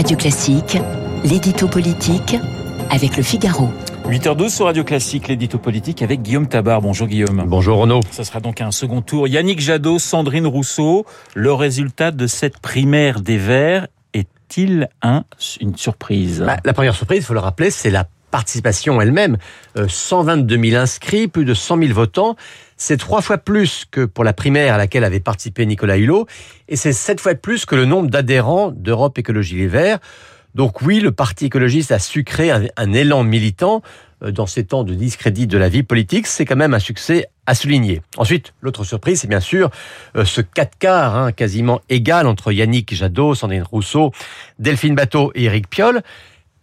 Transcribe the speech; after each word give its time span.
Radio 0.00 0.16
Classique, 0.16 0.78
l'édito 1.24 1.68
politique 1.68 2.34
avec 2.88 3.18
le 3.18 3.22
Figaro. 3.22 3.68
8h12 4.06 4.48
sur 4.48 4.64
Radio 4.64 4.82
Classique, 4.82 5.28
l'édito 5.28 5.58
politique 5.58 6.00
avec 6.00 6.22
Guillaume 6.22 6.48
Tabar. 6.48 6.80
Bonjour 6.80 7.06
Guillaume. 7.06 7.44
Bonjour 7.46 7.76
Renaud. 7.76 8.00
Ce 8.10 8.24
sera 8.24 8.40
donc 8.40 8.62
un 8.62 8.70
second 8.70 9.02
tour. 9.02 9.28
Yannick 9.28 9.60
Jadot, 9.60 9.98
Sandrine 9.98 10.46
Rousseau. 10.46 11.04
Le 11.34 11.52
résultat 11.52 12.12
de 12.12 12.26
cette 12.26 12.60
primaire 12.60 13.20
des 13.20 13.36
Verts 13.36 13.88
est-il 14.14 14.88
un, 15.02 15.24
une 15.60 15.76
surprise? 15.76 16.44
Bah, 16.46 16.56
La 16.64 16.72
première 16.72 16.94
surprise, 16.94 17.18
il 17.18 17.24
faut 17.26 17.34
le 17.34 17.40
rappeler, 17.40 17.70
c'est 17.70 17.90
la 17.90 18.06
participation 18.30 19.00
elle-même. 19.00 19.36
122 19.86 20.54
euh, 20.56 20.70
000 20.70 20.82
inscrits, 20.82 21.28
plus 21.28 21.44
de 21.44 21.54
100 21.54 21.78
000 21.78 21.92
votants. 21.92 22.36
C'est 22.76 22.96
trois 22.96 23.20
fois 23.20 23.38
plus 23.38 23.84
que 23.90 24.04
pour 24.04 24.24
la 24.24 24.32
primaire 24.32 24.74
à 24.74 24.78
laquelle 24.78 25.04
avait 25.04 25.20
participé 25.20 25.66
Nicolas 25.66 25.98
Hulot. 25.98 26.26
Et 26.68 26.76
c'est 26.76 26.92
sept 26.92 27.20
fois 27.20 27.34
plus 27.34 27.66
que 27.66 27.74
le 27.74 27.84
nombre 27.84 28.08
d'adhérents 28.08 28.70
d'Europe 28.70 29.18
Écologie 29.18 29.56
Les 29.56 29.66
Verts. 29.66 29.98
Donc 30.54 30.82
oui, 30.82 31.00
le 31.00 31.12
Parti 31.12 31.46
écologiste 31.46 31.92
a 31.92 31.98
su 31.98 32.24
créer 32.24 32.52
un, 32.76 32.92
élan 32.92 33.22
militant 33.22 33.82
euh, 34.22 34.32
dans 34.32 34.46
ces 34.46 34.64
temps 34.64 34.82
de 34.82 34.94
discrédit 34.94 35.46
de 35.46 35.58
la 35.58 35.68
vie 35.68 35.82
politique. 35.82 36.26
C'est 36.26 36.44
quand 36.44 36.56
même 36.56 36.74
un 36.74 36.80
succès 36.80 37.26
à 37.46 37.54
souligner. 37.54 38.02
Ensuite, 38.16 38.52
l'autre 38.60 38.84
surprise, 38.84 39.20
c'est 39.20 39.28
bien 39.28 39.40
sûr 39.40 39.70
euh, 40.16 40.24
ce 40.24 40.40
4 40.40 40.78
quarts 40.78 41.16
hein, 41.16 41.32
quasiment 41.32 41.80
égal 41.88 42.26
entre 42.26 42.50
Yannick 42.52 42.94
Jadot, 42.94 43.34
Sandrine 43.34 43.62
Rousseau, 43.62 44.12
Delphine 44.58 44.94
Bateau 44.94 45.30
et 45.34 45.44
Éric 45.44 45.68
Piolle. 45.68 46.02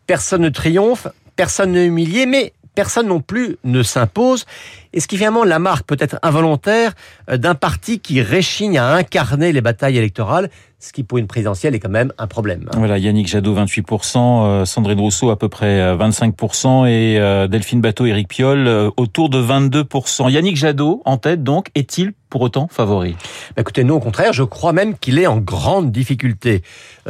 Personne 0.05 0.41
ne 0.41 0.49
triomphe, 0.49 1.07
personne 1.37 1.71
n'est 1.71 1.85
humilié, 1.85 2.25
mais 2.25 2.51
personne 2.77 3.07
non 3.07 3.21
plus 3.21 3.57
ne 3.63 3.81
s'impose. 3.81 4.45
Et 4.93 4.99
ce 4.99 5.07
qui 5.07 5.17
finalement 5.17 5.43
la 5.43 5.57
marque 5.57 5.87
peut-être 5.87 6.19
involontaire 6.21 6.93
euh, 7.27 7.37
d'un 7.37 7.55
parti 7.55 7.99
qui 7.99 8.21
réchigne 8.21 8.77
à 8.77 8.93
incarner 8.93 9.51
les 9.51 9.61
batailles 9.61 9.97
électorales, 9.97 10.51
ce 10.79 10.93
qui 10.93 11.03
pour 11.03 11.17
une 11.17 11.25
présidentielle 11.25 11.73
est 11.73 11.79
quand 11.79 11.89
même 11.89 12.13
un 12.19 12.27
problème. 12.27 12.69
Voilà, 12.77 12.99
Yannick 12.99 13.27
Jadot 13.27 13.55
28%, 13.55 14.17
euh, 14.17 14.65
Sandrine 14.65 14.99
Rousseau 14.99 15.31
à 15.31 15.39
peu 15.39 15.49
près 15.49 15.95
25% 15.95 16.85
euh, 16.85 17.45
et 17.45 17.47
Delphine 17.47 17.81
Bateau, 17.81 18.05
Éric 18.05 18.27
Piolle 18.27 18.91
autour 18.95 19.29
de 19.29 19.41
22%. 19.41 20.29
Yannick 20.29 20.55
Jadot 20.55 21.01
en 21.05 21.17
tête 21.17 21.43
donc, 21.43 21.69
est-il 21.73 22.13
pour 22.29 22.41
autant 22.41 22.67
favori? 22.67 23.15
Bah, 23.55 23.61
Écoutez, 23.61 23.85
non, 23.85 23.95
au 23.95 23.99
contraire, 23.99 24.33
je 24.33 24.43
crois 24.43 24.71
même 24.71 24.95
qu'il 24.99 25.17
est 25.17 25.25
en 25.25 25.37
grande 25.37 25.91
difficulté. 25.91 26.61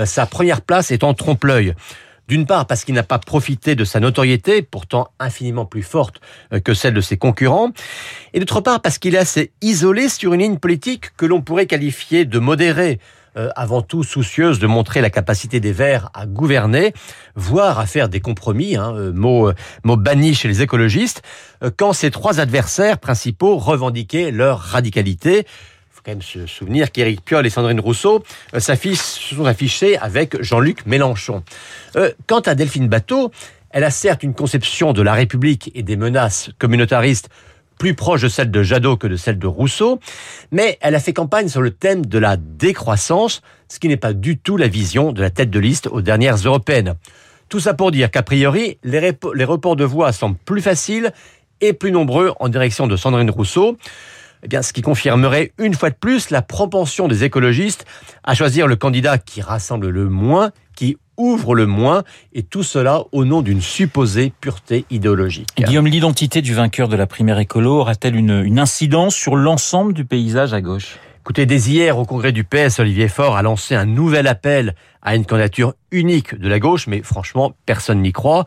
Sa 0.05 0.25
première 0.27 0.61
place 0.61 0.91
est 0.91 1.03
en 1.03 1.13
trompe-l'œil. 1.13 1.73
D'une 2.27 2.45
part 2.45 2.67
parce 2.67 2.83
qu'il 2.83 2.95
n'a 2.95 3.03
pas 3.03 3.19
profité 3.19 3.75
de 3.75 3.85
sa 3.85 3.99
notoriété, 3.99 4.61
pourtant 4.61 5.09
infiniment 5.19 5.65
plus 5.65 5.83
forte 5.83 6.19
euh, 6.53 6.59
que 6.59 6.73
celle 6.73 6.93
de 6.93 7.01
ses 7.01 7.17
concurrents, 7.17 7.71
et 8.33 8.39
d'autre 8.39 8.59
part 8.59 8.81
parce 8.81 8.97
qu'il 8.97 9.15
est 9.15 9.19
assez 9.19 9.51
isolé 9.61 10.09
sur 10.09 10.33
une 10.33 10.41
ligne 10.41 10.57
politique 10.57 11.15
que 11.15 11.25
l'on 11.25 11.41
pourrait 11.41 11.67
qualifier 11.67 12.25
de 12.25 12.39
modérée, 12.39 12.99
euh, 13.37 13.49
avant 13.55 13.81
tout 13.81 14.03
soucieuse 14.03 14.59
de 14.59 14.67
montrer 14.67 14.99
la 14.99 15.09
capacité 15.09 15.61
des 15.61 15.71
Verts 15.71 16.09
à 16.13 16.25
gouverner, 16.25 16.93
voire 17.35 17.79
à 17.79 17.85
faire 17.85 18.09
des 18.09 18.19
compromis, 18.19 18.75
hein, 18.75 18.93
euh, 18.95 19.13
mot, 19.13 19.51
mot 19.83 19.95
banni 19.95 20.33
chez 20.33 20.49
les 20.49 20.61
écologistes, 20.61 21.21
quand 21.77 21.93
ses 21.93 22.11
trois 22.11 22.39
adversaires 22.39 22.97
principaux 22.97 23.57
revendiquaient 23.57 24.31
leur 24.31 24.59
radicalité 24.59 25.45
quand 26.07 26.13
même 26.13 26.21
se 26.21 26.47
souvenir 26.47 26.93
qu'Éric 26.93 27.21
Piolle 27.25 27.45
et 27.45 27.49
Sandrine 27.49 27.81
Rousseau 27.81 28.23
euh, 28.53 28.61
se 28.61 28.73
sont 28.95 29.45
affichés 29.45 29.97
avec 29.97 30.41
Jean-Luc 30.41 30.85
Mélenchon. 30.85 31.43
Euh, 31.97 32.13
quant 32.27 32.39
à 32.39 32.55
Delphine 32.55 32.87
Bateau, 32.87 33.29
elle 33.71 33.83
a 33.83 33.91
certes 33.91 34.23
une 34.23 34.33
conception 34.33 34.93
de 34.93 35.01
la 35.01 35.11
République 35.11 35.69
et 35.75 35.83
des 35.83 35.97
menaces 35.97 36.49
communautaristes 36.59 37.27
plus 37.77 37.93
proche 37.93 38.21
de 38.21 38.29
celle 38.29 38.51
de 38.51 38.63
Jadot 38.63 38.95
que 38.95 39.07
de 39.07 39.17
celle 39.17 39.37
de 39.37 39.47
Rousseau, 39.47 39.99
mais 40.51 40.77
elle 40.79 40.95
a 40.95 40.99
fait 41.01 41.11
campagne 41.11 41.49
sur 41.49 41.61
le 41.61 41.71
thème 41.71 42.05
de 42.05 42.17
la 42.17 42.37
décroissance, 42.37 43.41
ce 43.67 43.77
qui 43.77 43.89
n'est 43.89 43.97
pas 43.97 44.13
du 44.13 44.37
tout 44.37 44.55
la 44.55 44.69
vision 44.69 45.11
de 45.11 45.21
la 45.21 45.29
tête 45.29 45.49
de 45.49 45.59
liste 45.59 45.87
aux 45.87 46.01
dernières 46.01 46.37
européennes. 46.37 46.95
Tout 47.49 47.59
ça 47.59 47.73
pour 47.73 47.91
dire 47.91 48.09
qu'a 48.11 48.23
priori, 48.23 48.77
les, 48.85 49.11
les 49.35 49.43
reports 49.43 49.75
de 49.75 49.83
voix 49.83 50.13
semblent 50.13 50.37
plus 50.45 50.61
faciles 50.61 51.11
et 51.59 51.73
plus 51.73 51.91
nombreux 51.91 52.33
en 52.39 52.47
direction 52.47 52.87
de 52.87 52.95
Sandrine 52.95 53.29
Rousseau 53.29 53.77
eh 54.43 54.47
bien, 54.47 54.61
ce 54.61 54.73
qui 54.73 54.81
confirmerait 54.81 55.51
une 55.57 55.73
fois 55.73 55.89
de 55.89 55.95
plus 55.95 56.29
la 56.29 56.41
propension 56.41 57.07
des 57.07 57.23
écologistes 57.23 57.85
à 58.23 58.35
choisir 58.35 58.67
le 58.67 58.75
candidat 58.75 59.17
qui 59.17 59.41
rassemble 59.41 59.89
le 59.89 60.09
moins, 60.09 60.51
qui 60.75 60.97
ouvre 61.17 61.55
le 61.55 61.65
moins, 61.65 62.03
et 62.33 62.43
tout 62.43 62.63
cela 62.63 63.03
au 63.11 63.25
nom 63.25 63.41
d'une 63.41 63.61
supposée 63.61 64.31
pureté 64.39 64.85
idéologique. 64.91 65.49
Guillaume, 65.57 65.87
l'identité 65.87 66.41
du 66.41 66.53
vainqueur 66.53 66.87
de 66.87 66.95
la 66.95 67.07
primaire 67.07 67.39
écolo 67.39 67.79
aura-t-elle 67.79 68.15
une, 68.15 68.43
une 68.43 68.59
incidence 68.59 69.15
sur 69.15 69.35
l'ensemble 69.35 69.93
du 69.93 70.05
paysage 70.05 70.53
à 70.53 70.61
gauche? 70.61 70.99
Écoutez, 71.27 71.45
dès 71.45 71.59
hier, 71.59 71.99
au 71.99 72.05
congrès 72.05 72.31
du 72.31 72.45
PS, 72.45 72.79
Olivier 72.79 73.09
Faure 73.09 73.35
a 73.35 73.41
lancé 73.41 73.75
un 73.75 73.83
nouvel 73.83 74.27
appel 74.27 74.75
à 75.01 75.13
une 75.13 75.25
candidature 75.25 75.73
unique 75.91 76.33
de 76.39 76.47
la 76.47 76.57
gauche, 76.57 76.87
mais 76.87 77.01
franchement, 77.01 77.53
personne 77.65 78.01
n'y 78.01 78.13
croit. 78.13 78.45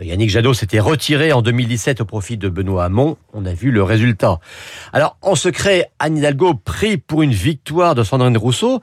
Yannick 0.00 0.30
Jadot 0.30 0.54
s'était 0.54 0.78
retiré 0.78 1.32
en 1.32 1.42
2017 1.42 2.02
au 2.02 2.04
profit 2.04 2.36
de 2.36 2.48
Benoît 2.48 2.84
Hamon. 2.84 3.16
On 3.32 3.46
a 3.46 3.52
vu 3.52 3.72
le 3.72 3.82
résultat. 3.82 4.38
Alors, 4.92 5.16
en 5.22 5.34
secret, 5.34 5.90
Anne 5.98 6.18
Hidalgo 6.18 6.54
prie 6.54 6.98
pour 6.98 7.22
une 7.22 7.32
victoire 7.32 7.96
de 7.96 8.04
Sandrine 8.04 8.38
Rousseau 8.38 8.80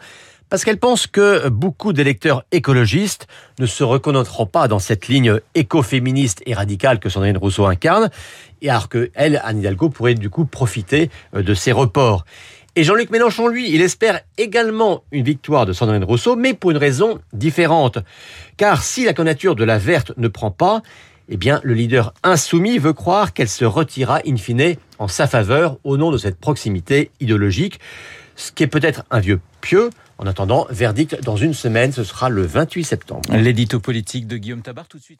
parce 0.49 0.65
qu'elle 0.65 0.77
pense 0.77 1.07
que 1.07 1.47
beaucoup 1.47 1.93
d'électeurs 1.93 2.43
écologistes 2.51 3.27
ne 3.59 3.65
se 3.65 3.85
reconnaîtront 3.85 4.45
pas 4.45 4.67
dans 4.67 4.79
cette 4.79 5.07
ligne 5.07 5.39
écoféministe 5.55 6.43
et 6.45 6.53
radicale 6.53 6.99
que 6.99 7.07
Sandrine 7.07 7.37
Rousseau 7.37 7.65
incarne, 7.65 8.09
et 8.61 8.69
alors 8.69 8.89
que 8.89 9.09
elle, 9.13 9.41
Anne 9.45 9.59
Hidalgo, 9.59 9.89
pourrait 9.89 10.15
du 10.15 10.29
coup 10.29 10.45
profiter 10.45 11.09
de 11.33 11.53
ces 11.53 11.71
reports. 11.71 12.25
Et 12.77 12.83
Jean-Luc 12.83 13.09
Mélenchon, 13.09 13.47
lui, 13.47 13.73
il 13.73 13.81
espère 13.81 14.21
également 14.37 15.03
une 15.11 15.23
victoire 15.23 15.65
de 15.65 15.73
Sandrine 15.73 16.03
Rousseau, 16.03 16.35
mais 16.35 16.53
pour 16.53 16.69
une 16.69 16.77
raison 16.77 17.17
différente. 17.33 17.97
Car 18.55 18.83
si 18.83 19.03
la 19.03 19.13
candidature 19.13 19.55
de 19.55 19.63
la 19.63 19.79
Verte 19.79 20.11
ne 20.15 20.27
prend 20.27 20.51
pas, 20.51 20.83
eh 21.27 21.37
bien, 21.37 21.59
le 21.63 21.73
leader 21.73 22.13
insoumis 22.21 22.77
veut 22.77 22.93
croire 22.93 23.33
qu'elle 23.33 23.49
se 23.49 23.65
retirera 23.65 24.19
in 24.27 24.37
fine 24.37 24.75
en 24.99 25.07
sa 25.07 25.25
faveur 25.25 25.79
au 25.83 25.97
nom 25.97 26.11
de 26.11 26.19
cette 26.19 26.37
proximité 26.37 27.09
idéologique, 27.19 27.79
ce 28.35 28.51
qui 28.51 28.61
est 28.61 28.67
peut-être 28.67 29.05
un 29.09 29.21
vieux 29.21 29.39
pieux. 29.59 29.89
En 30.19 30.27
attendant, 30.27 30.67
verdict 30.69 31.19
dans 31.23 31.35
une 31.35 31.55
semaine, 31.55 31.91
ce 31.91 32.03
sera 32.03 32.29
le 32.29 32.43
28 32.43 32.83
septembre. 32.83 33.35
L'édito 33.35 33.79
politique 33.79 34.27
de 34.27 34.37
Guillaume 34.37 34.61
Tabar 34.61 34.87
tout 34.87 34.99
de 34.99 35.03
suite. 35.03 35.19